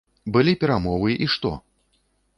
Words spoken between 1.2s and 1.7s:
і што?